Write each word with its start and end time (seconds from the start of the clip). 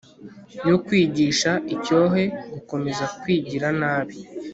yo 0.69 0.75
kwigisha 0.85 1.51
icyohe 1.75 2.23
gukomeza 2.53 3.05
kwigira 3.19 3.67
nabi 3.79 4.15